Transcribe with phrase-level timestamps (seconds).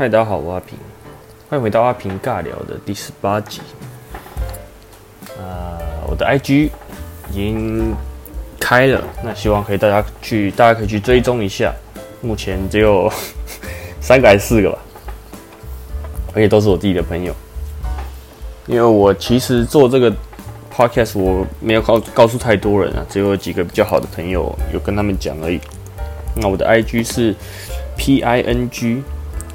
[0.00, 0.78] 嗨，大家好，我阿平，
[1.50, 3.60] 欢迎回到阿平尬聊的第十八集。
[5.38, 5.76] 啊，
[6.08, 6.70] 我的 IG
[7.30, 7.94] 已经
[8.58, 11.74] 开了，那希望可以大家去，大家可以去追踪一下。
[12.22, 13.12] 目前只有
[14.00, 14.78] 三个还是四个吧，
[16.32, 17.34] 而且都是我自己的朋友。
[18.68, 20.10] 因为我其实做这个
[20.74, 25.60] podcast 我没有告告诉太多人啊，只有几个比较好的朋友有跟他们讲而已。
[26.36, 27.34] 那我的 IG 是
[27.98, 29.02] P I N G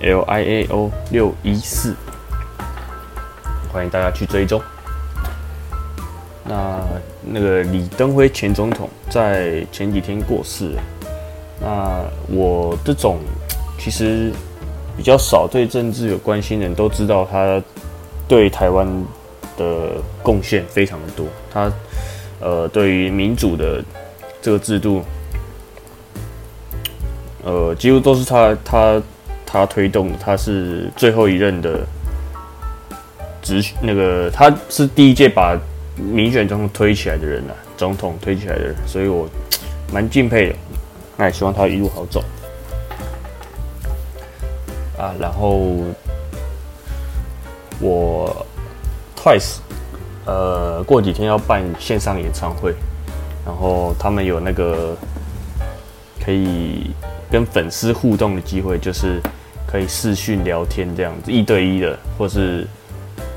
[0.01, 1.95] L I A O 六一四，
[3.71, 4.61] 欢迎大家去追踪。
[6.43, 6.79] 那
[7.23, 10.83] 那个李登辉前总统在前几天过世了。
[11.61, 13.19] 那我这种
[13.79, 14.31] 其实
[14.97, 17.61] 比较少对政治有关心的人都知道，他
[18.27, 18.87] 对台湾
[19.57, 21.25] 的贡献非常的多。
[21.51, 21.71] 他
[22.41, 23.83] 呃，对于民主的
[24.41, 25.01] 这个制度，
[27.43, 29.01] 呃，几乎都是他他
[29.45, 30.11] 他推动。
[30.19, 31.85] 他是最后一任的
[33.41, 35.57] 执那个，他是第一届把
[35.95, 39.29] 民选总统推起来的人啊，总统推起来的人，所以我
[39.93, 40.55] 蛮敬佩的。
[41.17, 42.21] 那也希望他一路好走
[44.97, 45.15] 啊！
[45.17, 45.77] 然后
[47.79, 48.45] 我
[49.15, 49.59] Twice
[50.25, 52.75] 呃过几天要办线上演唱会，
[53.45, 54.93] 然后他们有那个
[56.21, 56.91] 可以
[57.31, 59.21] 跟粉丝互动的机会，就是
[59.67, 62.65] 可以视讯聊天这样子，一对一的，或是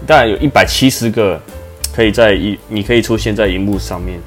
[0.07, 1.41] 当然有一百七十个
[1.95, 4.19] 可以在一，你可以出现在荧幕上面。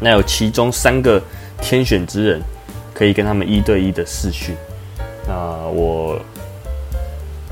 [0.00, 1.22] 那有其中三个。
[1.60, 2.40] 天选之人
[2.94, 4.54] 可以跟他们一对一的视讯，
[5.26, 5.34] 那
[5.70, 6.16] 我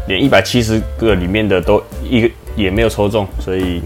[0.07, 3.83] 连一百七十个里面的都一个也没有抽中，所以，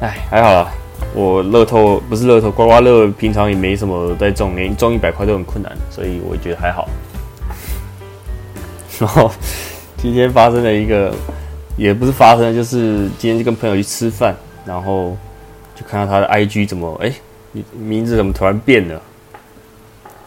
[0.00, 0.72] 哎，还好啦。
[1.14, 6.88] 我乐透不是乐透，刮刮乐平常也没什么在中，连中一百块都很困难，所以我觉得还好。
[8.98, 9.30] 然后
[9.96, 11.14] 今天发生了一个，
[11.76, 15.16] 也不是发生，就是今天就跟朋友去吃饭，然后
[15.74, 17.12] 就看到他的 IG 怎么哎。
[17.56, 19.00] 你名字怎么突然变了？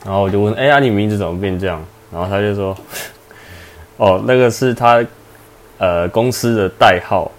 [0.06, 2.74] 然后我就问：“哎呀，你名字怎么变这样？”然后他就说
[3.98, 5.06] ：“哦，那个是他
[5.78, 7.30] 呃公司的代号，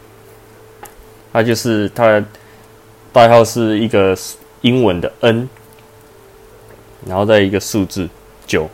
[1.32, 2.22] 他就是他
[3.18, 4.16] 代号是一个
[4.60, 5.48] 英文的 N，
[7.04, 8.08] 然后再一个数字
[8.46, 8.70] 九，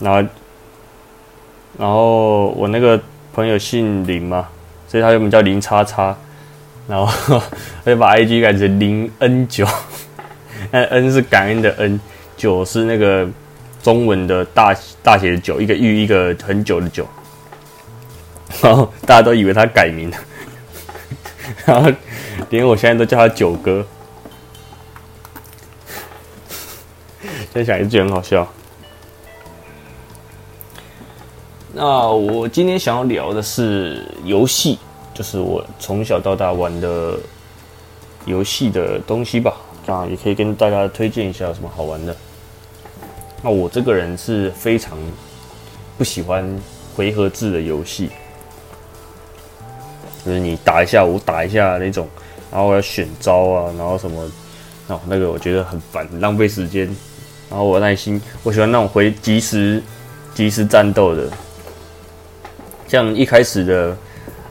[0.00, 0.28] 然后
[1.78, 3.00] 然后我那个
[3.32, 4.48] 朋友姓林嘛，
[4.88, 6.16] 所以他原本叫林叉叉。”
[6.86, 7.40] 然后
[7.82, 9.66] 他就把 I G 改成林 N 九，
[10.70, 11.98] 那 N 是感恩的 N，
[12.36, 13.26] 九是那个
[13.82, 17.08] 中文的大大写的九，一个玉一个很久的久，
[18.60, 20.16] 然后大家都以为他改名了，
[21.66, 21.90] 然后
[22.50, 23.84] 连我现在都叫他九哥，
[27.52, 28.46] 现在想一句很好笑。
[31.72, 34.78] 那我今天想要聊的是游戏。
[35.14, 37.16] 就是我从小到大玩的
[38.24, 39.54] 游戏的东西吧，
[39.86, 42.16] 啊也可以跟大家推荐一下有什么好玩的。
[43.40, 44.98] 那我这个人是非常
[45.96, 46.44] 不喜欢
[46.96, 48.10] 回合制的游戏，
[50.24, 52.08] 就是你打一下我打一下那种，
[52.50, 54.30] 然后我要选招啊，然后什么，
[54.88, 56.86] 哦那个我觉得很烦，浪费时间。
[57.50, 59.82] 然后我耐心，我喜欢那种回即时
[60.34, 61.28] 即时战斗的，
[62.88, 63.96] 像一开始的。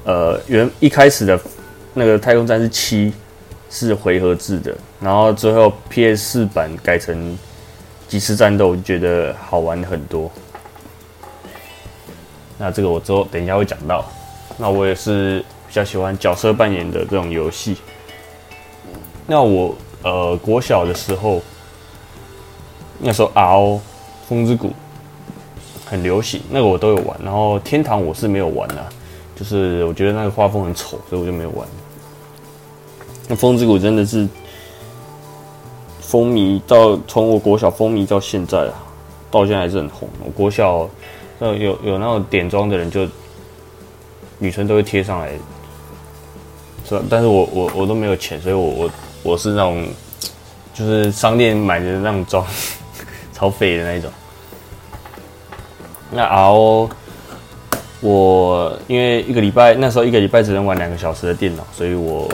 [0.05, 1.39] 呃，原一开始的
[1.93, 3.09] 那个《太空战士七》
[3.69, 7.37] 是回合制的，然后最后 PS 四版改成
[8.05, 10.29] 即时战斗，我就觉得好玩很多。
[12.57, 14.03] 那这个我之后等一下会讲到。
[14.57, 15.41] 那我也是
[15.73, 17.77] 比较喜欢角色扮演的这种游戏。
[19.25, 21.41] 那我呃国小的时候，
[22.99, 23.79] 那时候 RO
[24.29, 24.71] 风之谷
[25.83, 27.19] 很流行，那个我都有玩。
[27.23, 28.85] 然后天堂我是没有玩的。
[29.35, 31.67] 就是我觉得那个画风很丑，所以我就没有玩。
[33.27, 34.29] 那《风之谷》真的是
[35.99, 38.73] 风靡到从我国小风靡到现在啊，
[39.31, 40.07] 到现在还是很红。
[40.23, 40.87] 我国小
[41.39, 43.07] 那有有那种点妆的人，就
[44.37, 45.31] 女生都会贴上来，
[46.87, 47.01] 是？
[47.09, 48.91] 但是我我我都没有钱，所以我我
[49.23, 49.85] 我是那种
[50.73, 52.45] 就是商店买的那种装，
[53.33, 54.11] 超废的那一种。
[56.11, 56.89] 那 R，。
[58.05, 62.29] 我因为一个礼拜那时候一个礼拜只能玩两个小时的电脑，所以我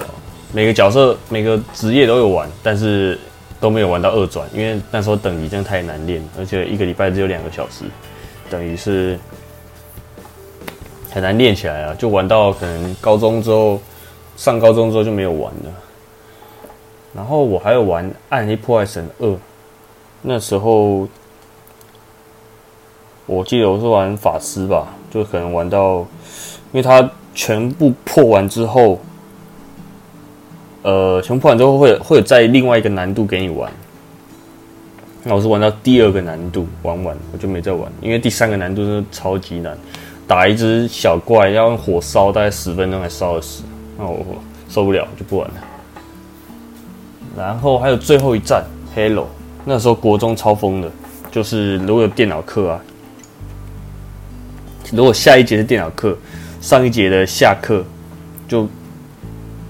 [0.51, 3.19] 每个角色每个职业都有玩，但是
[3.59, 7.85] 都没有玩到二转，因为那时候等级真的太难练，而且一个礼拜只有两个小时，
[8.49, 9.19] 等于是
[11.11, 11.93] 很难练起来啊。
[11.99, 13.79] 就玩到可能高中之后，
[14.39, 15.73] 上高中之后就没有玩了。
[17.13, 19.27] 然后我还有玩《暗黑破坏神二》，
[20.21, 21.05] 那时候
[23.25, 25.97] 我记得我是玩法师吧，就可能玩到，
[26.71, 28.97] 因为它全部破完之后，
[30.83, 33.69] 呃，全部破完之后会会有在另外一个难度给你玩。
[35.21, 39.77] 那我是玩到第二个难度玩完，我就没再玩，因为第三个难度真的超级难，
[40.25, 43.63] 打一只小怪要用火烧，大概十分钟才烧得死，
[43.99, 44.25] 那我
[44.69, 45.55] 受不了就不玩了。
[47.37, 48.63] 然后还有最后一站
[48.95, 49.27] Hello，
[49.65, 50.89] 那时候国中超疯的，
[51.29, 52.81] 就是如果有电脑课啊，
[54.91, 56.17] 如果下一节是电脑课，
[56.61, 57.83] 上一节的下课
[58.47, 58.67] 就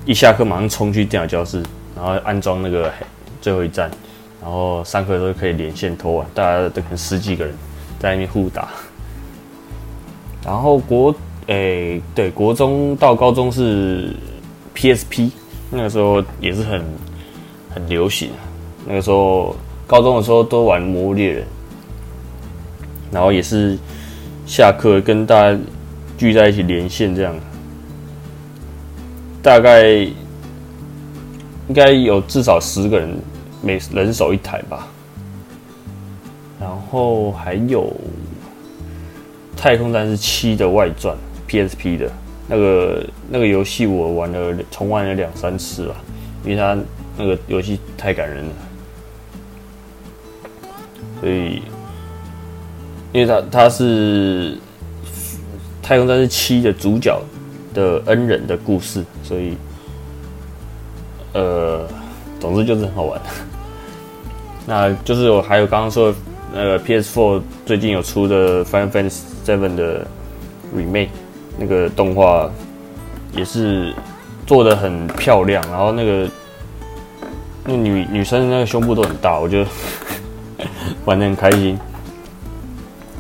[0.06, 1.64] 一下课马上冲去电脑教室，
[1.96, 2.92] 然后安装那个
[3.42, 3.90] 最后一站。
[4.42, 7.54] 然后上课的时候可以连线偷玩，大家都可能十几个人
[8.00, 8.70] 在那边互打。
[10.46, 11.14] 然后国
[11.50, 14.14] 诶，对，国中到高中是
[14.76, 15.32] PSP，
[15.72, 16.84] 那个时候也是很
[17.74, 18.30] 很流行。
[18.88, 19.56] 那个时候
[19.88, 21.44] 高中的时候都玩《魔物猎人》，
[23.12, 23.78] 然后也是
[24.46, 25.60] 下课跟大家
[26.18, 27.36] 聚在一起连线这样，
[29.42, 30.14] 大概应
[31.74, 33.18] 该有至少十个人。
[33.62, 34.88] 每人手一台吧，
[36.62, 37.84] 然后还有
[39.58, 41.14] 《太空战士七》的外传
[41.50, 42.12] ，PSP 的
[42.48, 45.96] 那个那个游戏，我玩了重玩了两三次吧，
[46.46, 46.78] 因为它
[47.18, 48.52] 那个游戏太感人了，
[51.20, 51.62] 所以
[53.12, 54.54] 因为它它是
[55.82, 57.20] 《太空战士七》的主角
[57.74, 59.58] 的恩人的故事，所以
[61.34, 61.86] 呃。
[62.40, 63.22] 总之就是很好玩，
[64.66, 66.16] 那就是我还有刚刚说
[66.54, 70.08] 那个 PS4 最近有出的《Final Fantasy VII》的
[70.74, 71.10] remake，
[71.60, 72.50] 那个动画
[73.34, 73.94] 也是
[74.48, 76.30] 做的很漂亮，然后那个
[77.66, 79.66] 那女女生那个胸部都很大，我就
[81.06, 81.78] 玩的很开心。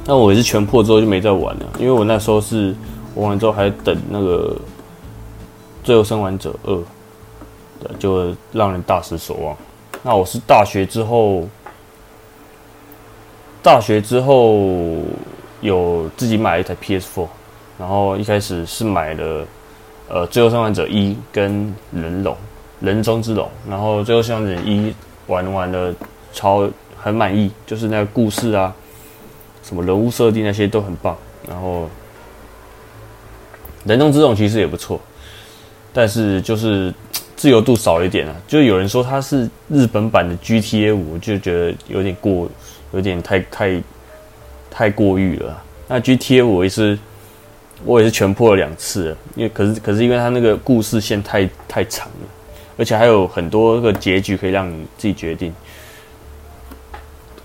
[0.05, 2.73] 那我也是全破之后就没再玩了，因为我那时候是
[3.15, 4.55] 玩完之后还等那个
[5.83, 6.73] 《最后生还者二》。
[7.97, 9.55] 就让人大失所望。
[10.03, 11.47] 那我是大学之后，
[13.63, 14.97] 大学之后
[15.61, 17.25] 有自己买了一台 PS4，
[17.79, 19.47] 然后一开始是买了
[20.09, 21.51] 呃《最后生还者一》跟
[21.93, 22.33] 《人龙》
[22.85, 24.89] 《人中之龙》，然后《最后生还者一》
[25.27, 25.95] 玩玩的
[26.33, 28.75] 超很满意，就是那个故事啊，
[29.63, 31.17] 什么人物设定那些都很棒。
[31.47, 31.85] 然后
[33.85, 34.99] 《人中之龙》其实也不错，
[35.93, 36.93] 但是就是。
[37.39, 42.49] 自由度少一点啊，就有人说它是日本版的 GTA 五，就觉得有点过，
[42.91, 43.81] 有点太太
[44.69, 45.63] 太过誉了。
[45.87, 46.99] 那 GTA 五也是，
[47.85, 52.27] 我也是全破了两次，因为可是可是因为它那个故事线太太长了，
[52.77, 55.53] 而且还有很多个结局可以让你自己决定。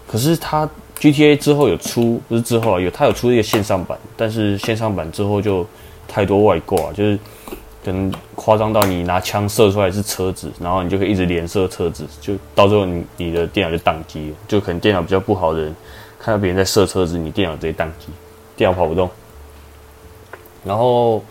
[0.07, 5.67] 可是它 GTA 之后有出，不是之后啊，有它有出一个线上版，但是线上版之后就
[6.07, 7.19] 太多外挂，就是。
[7.85, 14.37] 可能夸张到你拿枪射出来是车子，然后你就可以一直连射车子，就到最后你你的电脑就宕机了。
[14.49, 15.77] 就可能电脑比较不好的人，
[16.19, 18.07] 看到别人在射车子，你电脑直接宕机，
[18.57, 19.11] 电脑跑不动。
[20.65, 21.23] 然后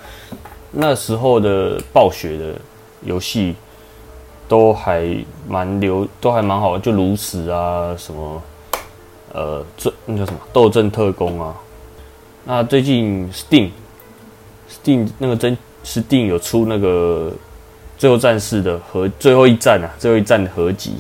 [0.71, 2.55] 那时候的暴雪的
[3.01, 3.55] 游戏
[4.47, 5.05] 都还
[5.47, 8.41] 蛮流，都还蛮好，就如此啊，什么
[9.33, 11.55] 呃，这那叫什么斗阵特工啊。
[12.45, 15.57] 那最近 Steam，Steam 那个真。
[15.85, 17.29] 是定有出那个
[17.97, 20.93] 最后战士的合最后一战啊，最后一战的合集，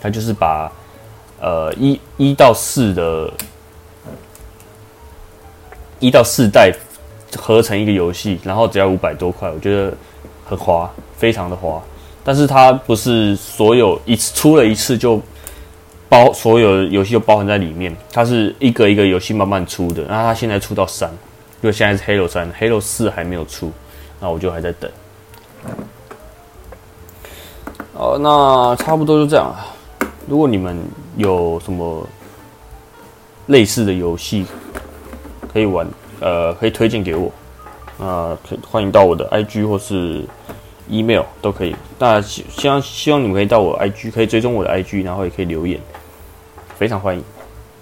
[0.00, 0.70] 它就是把
[1.40, 3.28] 呃一一到四的
[5.98, 6.72] 一到四代
[7.36, 9.92] 合成一个游戏，然后只要五百多块，我觉得
[10.48, 11.82] 很划，非常的划。
[12.24, 15.20] 但是它不是所有一次出了一次就
[16.08, 20.02] 包所有游戏都包含在里面，它是一个一个游戏慢慢出的。
[20.08, 21.10] 那它现在出到三，
[21.62, 23.72] 因为现在是 Halo 三，Halo 四还没有出。
[24.20, 24.90] 那我就还在等。
[27.94, 29.74] 哦，那差不多就这样啊。
[30.26, 30.78] 如果你们
[31.16, 32.06] 有什么
[33.46, 34.44] 类似的游戏
[35.52, 35.86] 可以玩，
[36.20, 37.30] 呃，可以推荐给我，
[37.98, 40.24] 那可欢迎到我的 IG 或是
[40.88, 41.74] email 都可以。
[41.98, 45.80] 那希希望希望你们可以到我 IG，可以追踪我的 IG，然后也可以留言，
[46.76, 47.22] 非常欢迎。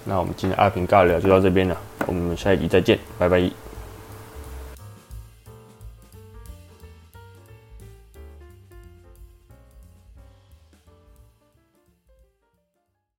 [0.04, 1.76] 那我们今天阿平尬聊就到这边了，
[2.06, 3.65] 我们下一集再见，拜拜。